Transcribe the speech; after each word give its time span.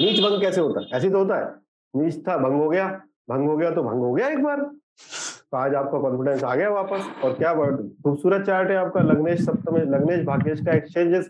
नीच 0.00 0.20
भंग 0.20 0.40
कैसे 0.40 0.60
होता 0.60 0.80
है? 0.80 0.86
ऐसे 0.92 1.10
तो 1.10 1.18
होता 1.18 1.36
है। 1.36 1.54
नीच 1.94 2.26
था 2.28 2.36
भंग 2.38 2.60
हो 2.62 2.68
गया 2.68 2.88
भंग 3.30 3.48
हो 3.48 3.56
गया 3.56 3.70
तो 3.70 3.82
भंग 3.82 4.00
हो 4.00 4.12
गया 4.12 4.28
एक 4.28 4.42
बार। 4.42 4.60
तो 5.50 5.56
आज 5.56 5.74
आपका 5.74 5.98
कॉन्फिडेंस 6.00 6.44
आ 6.44 6.54
गया 6.54 6.70
वापस। 6.70 7.06
और 7.24 7.32
क्या 7.34 7.52
खूबसूरत 7.54 8.46
चार्ट 8.46 8.70
है 8.70 8.76
आपका 8.76 9.00
लग्नेश 9.02 9.40
सप्तम 9.40 9.76
लग्नेश 9.94 10.24
भाग्येश 10.26 10.60
का 10.66 10.72
exchanges 10.72 11.28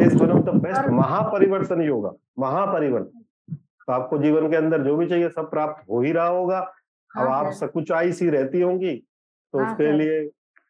is 0.00 0.16
one 0.16 0.30
of 0.30 0.42
the 0.42 0.54
best 0.62 0.88
mahaparivartan 0.90 1.82
yoga 1.82 2.12
महापरिवर्तन। 2.38 3.54
तो 3.54 3.92
आपको 3.92 4.18
जीवन 4.18 4.50
के 4.50 4.56
अंदर 4.56 4.82
जो 4.82 4.96
भी 4.96 5.06
चाहिए 5.06 5.28
सब 5.28 5.50
प्राप्त 5.50 5.90
हो 5.90 6.00
ही 6.02 6.12
रहा 6.12 6.26
होगा। 6.26 6.58
अब 6.58 7.28
हाँ, 7.28 7.38
आप 7.38 7.52
सकुचाई 7.52 8.12
सी 8.12 8.28
रहती 8.30 8.60
होंगी। 8.60 8.94
तो 8.94 9.58
हाँ, 9.58 9.70
उसके 9.70 9.92
लिए 9.92 10.18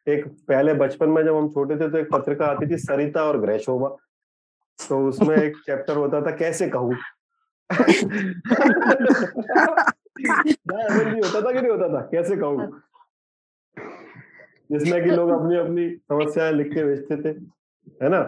एक 0.06 0.26
पहले 0.48 0.74
बचपन 0.74 1.08
में 1.08 1.22
जब 1.24 1.36
हम 1.36 1.48
छोटे 1.48 1.76
थे 1.76 1.88
तो 1.90 1.98
एक 1.98 2.08
पत्रिका 2.12 2.46
आती 2.46 2.66
थी 2.70 2.76
सरिता 2.78 3.24
और 3.24 3.40
ग्रह 3.40 3.58
शोभा 3.58 3.88
तो 4.78 4.98
उसमें 5.08 5.36
एक 5.36 5.56
चैप्टर 5.66 5.96
होता 5.96 6.20
था 6.20 6.30
कैसे 6.36 6.68
कहूँ? 6.68 6.94
होता 11.20 11.40
था 11.40 11.52
कि 11.52 11.60
नहीं 11.60 11.70
होता 11.70 11.88
था। 11.88 12.00
कैसे 12.00 12.36
कहूँ? 12.36 12.82
जिसमें 14.72 15.04
कि 15.04 15.10
लोग 15.10 15.30
अपनी 15.30 15.56
अपनी 15.56 15.88
समस्याएँ 15.90 16.52
लिख 16.52 16.74
के 16.74 16.84
भेजते 16.84 17.16
थे 17.16 17.28
है 18.04 18.08
ना? 18.08 18.22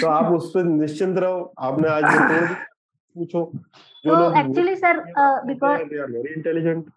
तो 0.00 0.06
आप 0.06 0.32
उस 0.32 0.50
पर 0.50 0.64
निश्चिंत 0.64 1.18
रहो। 1.18 1.52
आपने 1.58 1.88
आज 1.88 2.04
पूछो 3.16 3.52
जो 4.06 4.16
तो 4.16 4.40
एक्चुअली 4.40 4.76
सर 4.76 5.00
बिकॉज़ 5.46 5.80
इंटेलिजेंट 6.28 6.90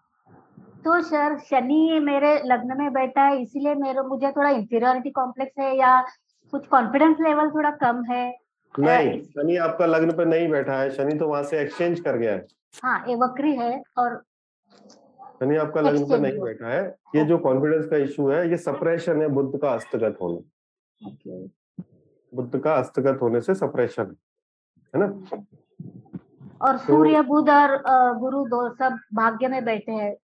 तो 0.84 1.00
सर 1.00 1.38
शनि 1.38 2.00
मेरे 2.02 2.42
लग्न 2.44 2.78
में 2.78 2.92
बैठा 2.92 3.22
है 3.22 3.42
इसीलिए 3.42 3.74
मेरे 3.74 4.00
मुझे 4.00 4.30
थोड़ा 4.30 4.50
इंफीरियोरिटी 4.50 5.10
कॉम्प्लेक्स 5.10 5.58
है 5.58 5.76
या 5.78 6.00
कुछ 6.50 6.66
कॉन्फिडेंस 6.66 7.16
लेवल 7.20 7.50
थोड़ा 7.50 7.70
कम 7.70 8.04
है। 8.04 8.43
नहीं 8.78 9.22
शनि 9.22 9.56
आपका 9.56 9.86
लग्न 9.86 10.12
पे 10.16 10.24
नहीं 10.24 10.48
बैठा 10.48 10.78
है 10.80 10.90
शनि 10.90 11.18
तो 11.18 11.28
वहाँ 11.28 11.42
से 11.42 11.60
एक्सचेंज 11.60 12.00
कर 12.00 12.16
गया 12.16 12.32
है। 12.32 12.46
हाँ 12.82 13.04
ये 13.08 13.14
वक्री 13.14 13.54
है 13.56 13.82
और 13.98 14.22
शनि 15.40 15.56
आपका 15.56 15.80
लग्न 15.80 16.04
पे 16.04 16.18
नहीं 16.18 16.40
बैठा 16.40 16.68
है। 16.68 16.82
ये 17.16 17.24
जो 17.24 17.38
कॉन्फिडेंस 17.38 17.86
का 17.90 17.96
इशू 17.96 18.28
है 18.30 18.48
ये 18.50 18.56
सप्रेशन 18.56 19.22
है 19.22 19.28
बुद्ध 19.28 19.60
का 19.60 19.70
हस्तगत 19.70 20.18
होना। 20.20 20.40
बुद्ध 22.32 22.58
का 22.58 22.76
हस्तगत 22.78 23.18
होने 23.22 23.40
से 23.40 23.54
सप्रेशन 23.54 24.16
है 24.94 25.00
ना? 25.00 25.06
और 26.62 26.76
तो 26.76 26.84
सूर्य 26.84 27.20
बुध 27.22 27.50
और 27.50 27.76
गुरु 28.18 28.44
दो 28.46 28.68
सब 28.74 28.98
भाग्य 29.14 29.48
में 29.48 29.64
बैठे 29.64 29.92
हैं 29.92 30.14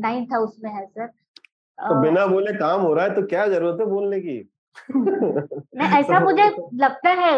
नाइन्थ 0.00 0.32
हाउस 0.32 0.56
में 0.64 0.70
है 0.70 0.84
सर 0.86 1.06
तो 1.78 2.00
बिना 2.02 2.26
बोले 2.26 2.52
काम 2.52 2.80
हो 2.80 2.92
रहा 2.94 3.04
है 3.04 3.14
तो 3.14 3.22
क्या 3.22 3.46
ज़रूरत 3.46 3.80
है 3.80 3.86
बोलने 3.86 4.20
की? 4.20 4.38
नहीं 4.96 5.98
ऐसा 5.98 6.18
तो 6.20 6.24
मुझे 6.24 6.48
लगता 6.74 7.10
है 7.10 7.32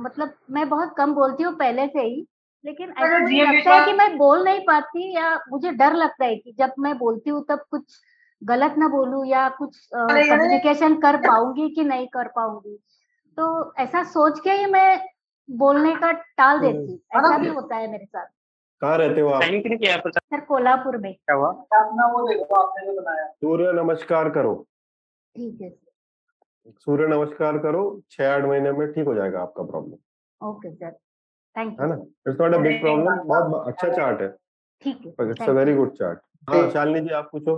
मतलब 0.00 0.34
मैं 0.50 0.68
बहुत 0.68 0.94
कम 0.98 1.14
बोलती 1.14 1.42
हूँ 1.42 1.54
पहले 1.54 1.86
से 1.86 2.00
ही 2.00 2.26
लेकिन 2.64 2.90
ऐसा 2.90 3.18
मुझे 3.18 3.44
लगता 3.44 3.74
है 3.74 3.84
कि 3.84 3.92
मैं 3.92 4.18
बोल 4.18 4.44
नहीं 4.44 4.60
पाती 4.60 5.16
या 5.16 5.40
मुझे 5.50 5.70
डर 5.70 5.92
लगता 5.92 6.24
है 6.24 6.36
कि 6.36 6.52
जब 6.58 6.72
मैं 6.78 6.98
बोलती 6.98 7.30
हूँ 7.30 7.46
तब 7.48 7.64
कुछ 7.70 7.82
गलत 8.44 8.74
ना 8.78 8.88
बोलूँ 8.88 9.26
या 9.26 9.48
कुछ 9.48 9.88
कम्युनिकेशन 9.94 11.00
कर 11.00 11.16
पाऊँगी 11.16 11.68
कि 11.68 11.84
नहीं 11.84 12.06
कर 12.06 12.28
पाऊँगी। 12.28 12.78
तो 13.36 13.74
ऐसा 13.74 14.02
सोच 14.02 14.40
के 14.40 14.50
ही 14.50 14.66
मैं 14.66 15.06
बोलने 15.50 15.94
का 15.94 16.12
टाल। 16.12 16.60
देती 16.60 16.92
हूँ। 16.92 16.98
ऐसा 16.98 17.38
भी 17.38 17.48
होता 17.48 17.76
है 17.76 17.90
मेरे 17.90 18.04
साथ। 18.04 18.26
कहाँ 18.80 18.98
रहते 18.98 19.20
हो 19.20 19.28
आप? 19.28 19.42
सर 20.16 20.40
कोल्हापुर 20.40 20.96
में। 20.96 21.14
क्या 21.14 21.36
हुआ? 21.36 21.52
सूर्य 23.26 23.72
नमस्कार 23.72 24.30
करो। 24.30 24.66
ठीक 25.36 25.60
है 25.60 25.87
सूर्य 26.66 27.06
नमस्कार 27.08 27.58
करो 27.58 27.82
छह 28.10 28.30
आठ 28.30 28.44
महीने 28.44 28.72
में 28.72 28.92
ठीक 28.92 29.06
हो 29.06 29.14
जाएगा 29.14 29.40
आपका 29.40 29.62
problem 29.64 30.48
okay 30.48 30.74
sir 30.74 30.90
thank 31.56 31.72
you 31.72 31.82
है 31.82 31.88
ना? 31.88 31.94
It's 32.28 32.40
not 32.40 32.54
a 32.54 32.58
big 32.58 32.80
problem 32.80 33.22
बहुत 33.28 33.68
अच्छा 33.68 33.88
चार्ट 33.88 34.20
है। 34.20 34.28
ठीक 34.84 35.06
है 35.06 35.30
it's 35.30 35.48
a 35.48 35.52
very 35.52 35.74
good 35.74 35.92
chart 35.92 36.20
हाँ। 36.50 36.70
शालिनी 36.70 37.00
जी 37.00 37.14
आप 37.14 37.28
पूछो। 37.32 37.56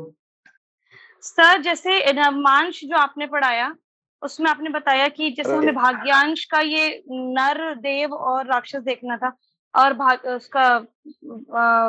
सर 1.22 1.60
जैसे 1.62 2.30
मांश 2.30 2.80
जो 2.84 2.96
आपने 2.96 3.26
पढ़ाया 3.26 3.74
उसमें 4.22 4.50
आपने 4.50 4.70
बताया 4.70 5.08
कि 5.08 5.30
जैसे 5.30 5.52
हमें 5.52 5.74
भाग्यांश 5.74 6.44
का 6.44 6.60
ये 6.60 7.02
नर 7.10 7.74
देव 7.74 8.14
और 8.14 8.46
राक्षस 8.46 8.82
देखना 8.82 9.16
था 9.16 9.32
और 9.74 9.92
भाग 9.94 10.24
उसका 10.26 10.68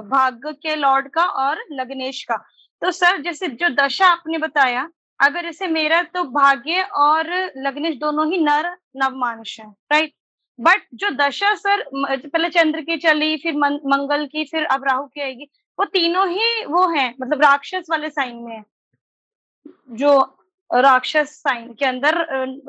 भाग्य 0.09 0.53
के 0.53 0.75
लॉर्ड 0.75 1.07
का 1.09 1.23
और 1.45 1.63
लग्नेश 1.71 2.23
का। 2.23 2.35
तो 2.81 2.91
सर 2.91 3.21
जैसे 3.21 3.47
जो 3.47 3.69
दशा 3.75 4.07
आपने 4.07 4.37
बताया 4.37 4.89
अगर 5.21 5.43
जैसे 5.43 5.67
मेरा 5.67 6.01
तो 6.13 6.23
भाग्य 6.31 6.81
और 6.97 7.29
लग्नेश 7.57 7.95
दोनों 7.97 8.31
ही 8.31 8.37
नर 8.37 8.69
नवमांश 8.97 9.59
है 9.59 9.69
राइट 9.91 10.13
बट 10.59 10.81
जो 10.93 11.09
दशा 11.17 11.53
सर 11.55 11.83
पहले 11.95 12.49
चंद्र 12.49 12.81
की 12.81 12.97
चली 12.97 13.35
फिर 13.37 13.55
मंगल 13.55 14.25
की 14.25 14.43
फिर 14.45 14.65
अब 14.65 14.85
राहु 14.85 15.05
की 15.05 15.21
आएगी 15.21 15.49
वो 15.77 15.85
तीनों 15.85 16.27
ही 16.29 16.65
वो 16.65 16.87
हैं 16.89 17.13
मतलब 17.21 17.41
राक्षस 17.41 17.87
वाले 17.89 18.09
साइन 18.09 18.35
में 18.35 18.55
है 18.55 18.63
जो 19.95 20.19
राक्षस 20.69 21.29
साइन 21.37 21.73
के 21.73 21.85
अंदर 21.85 22.15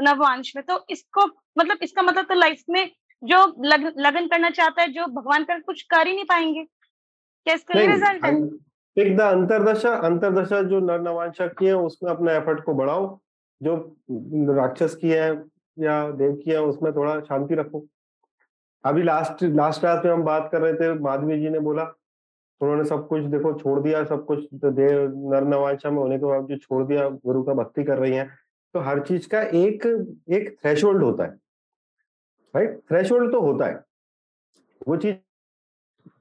नववांश 0.02 0.52
में। 0.56 0.64
तो 0.64 0.84
इसको 0.90 1.26
मतलब 1.58 1.78
इसका 1.82 2.02
मतलब 2.02 2.24
तो 2.24 2.34
लाइफ 2.34 2.62
में 2.70 2.90
जो 3.22 3.38
लग, 3.64 3.92
लगन 3.98 4.26
करना 4.28 4.50
चाहता 4.50 4.82
है 4.82 4.88
जो 4.88 5.06
भगवान 5.12 5.44
कर 5.44 5.60
कुछ 5.60 5.82
कर 5.90 6.06
ही 6.06 6.14
नहीं 6.14 6.24
पाएँगे। 6.24 6.62
क्या 6.62 7.54
इसका 7.54 7.80
रिज़ल्ट 7.80 8.24
है? 8.24 8.32
एक 8.98 9.16
द 9.16 9.20
अंतरदशा 9.20 9.94
अंतरदशा 9.94 10.62
जो 10.62 10.80
नर 10.80 11.00
नवांशक 11.00 11.58
की 11.58 11.66
है, 11.66 11.76
उसमें 11.76 12.10
अपने 12.10 12.32
एफर्ट 12.32 12.64
को 12.64 12.74
बढ़ाओ। 12.74 13.20
जो 13.62 13.96
राक्षस 14.54 14.94
की 14.94 15.10
है 15.10 15.44
या 15.78 16.10
देव 16.10 16.32
की 16.44 16.50
है, 16.50 16.62
उसमें 16.62 16.94
थोड़ा 16.94 17.20
शांति 17.20 17.54
रखो। 17.54 17.86
अभी 18.84 19.02
लास्ट 19.02 19.42
लास्ट 19.42 19.80
क्लास 19.80 20.04
में 20.04 20.12
हम 20.12 20.22
बात 20.22 20.48
कर 20.52 20.60
रहे 20.60 20.74
थे, 20.74 20.94
माधवी 20.94 21.40
जी 21.40 21.48
ने 21.48 21.58
बोला, 21.58 21.82
उन्होंने 22.60 22.84
सब 22.84 23.08
कुछ 23.08 23.22
देखो, 23.22 23.52
छोड़ 23.52 23.80
दिया, 23.80 24.04
सब 24.04 24.24
कुछ 24.24 24.44
देव 24.54 25.32
नर 25.34 25.44
नवांशा 25.44 25.90
में 25.90 25.98
होने 25.98 26.18
के 26.18 26.26
बाद 26.26 26.46
जो 26.46 26.56
छोड़ 26.56 26.86
दिया, 26.86 27.08
गुरु 27.08 27.42
का 27.42 27.54
भक्ति 27.54 27.84
कर 27.84 27.98
रही 27.98 28.12
है। 28.12 28.28
तो 28.74 28.80
हर 28.80 29.00
चीज़ 29.00 29.28
का 29.28 29.42
एक 29.42 29.86
एक 30.30 30.56
थ्रेशोल्ड 30.62 31.02
होता 31.02 31.24
है। 31.24 31.30
राइट 32.56 32.80
थ्रेशोल्ड 32.88 33.32
तो 33.32 33.40
होता 33.40 33.66
है। 33.66 33.84
वो 34.88 34.96
चीज़ 34.96 35.14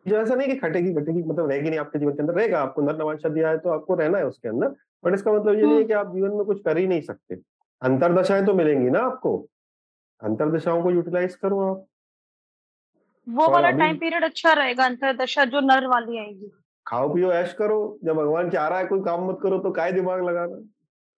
जो 0.07 0.15
ऐसा 0.17 0.35
नहीं 0.35 0.47
कि 0.47 0.55
खटेगी 0.55 0.93
घटेगी 0.93 1.23
मतलब 1.23 1.49
रहेगी 1.49 1.69
नहीं 1.69 1.79
आपके 1.79 1.99
जीवन 1.99 2.13
के 2.13 2.19
अंदर 2.19 2.33
रहेगा 2.33 2.61
आपको 2.61 2.81
नर 2.81 2.97
नवांशा 2.97 3.29
दिया 3.29 3.49
है 3.49 3.57
तो 3.57 3.69
आपको 3.69 3.95
रहना 3.95 4.17
है 4.17 4.25
उसके 4.25 4.49
अंदर 4.49 4.67
बट 5.05 5.13
इसका 5.13 5.33
मतलब 5.33 5.55
ये 5.55 5.61
नहीं 5.61 5.77
है 5.77 5.83
कि 5.83 5.93
आप 5.93 6.13
जीवन 6.13 6.29
में 6.29 6.45
कुछ 6.45 6.61
कर 6.61 6.77
ही 6.77 6.87
नहीं 6.87 7.01
सकते। 7.01 7.35
अंतरदशाएँ 7.81 8.45
तो 8.45 8.53
मिलेंगी 8.53 8.89
ना 8.89 8.99
आपको। 8.99 9.47
अंतरदशाओं 10.23 10.83
को 10.83 10.91
यूटिलाइज 10.91 11.35
करो 11.35 11.59
आप। 11.59 11.85
वो 13.29 13.49
वाला 13.49 13.71
टाइम 13.71 13.97
पीरियड 13.97 14.23
अच्छा 14.23 14.53
रहेगा 14.53 14.85
अंतरदशा 14.85 15.45
जो 15.45 15.59
नर 15.59 15.87
वाली 15.87 16.17
आएगी। 16.17 16.51
खाओ 16.87 17.13
पियो 17.13 17.31
ऐश 17.31 17.53
करो। 17.53 17.99
जब 18.03 18.15
भगवान 18.15 18.49
चाह 18.49 18.67
रहा 18.67 18.79
है 18.79 18.85
कोई 18.85 19.01
काम 19.01 19.29
मत 19.29 19.39
करो 19.43 19.59
तो 19.59 19.71
काय 19.71 19.91
दिमाग 19.91 20.23
लगाना। 20.23 20.55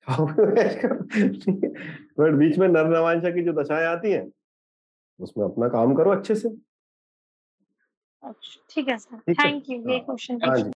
खाओ 0.07 0.25
पियो 0.25 0.51
ऐश 0.55 0.79
करो। 0.85 0.95
बट 2.23 2.33
बीच 2.33 2.57
में 2.57 2.67
नर 2.67 2.87
नवांशा 2.87 3.29
की 3.29 3.43
जो 3.43 3.53
दशाएँ 3.53 3.85
आती 3.85 4.11
हैं 4.11 4.31
उसमें 5.19 5.45
अपना 5.45 5.67
काम 5.67 5.95
करो 5.95 6.11
अच्छे 6.11 6.35
से। 6.35 6.49
अच्छा 8.23 8.59
ठीक 8.69 8.87
है 8.89 8.97
सर। 8.97 9.19
थैंक 9.33 9.69
यू 9.69 9.77
ये 9.91 9.99
क्वेश्चन 9.99 10.39
हाँ 10.43 10.57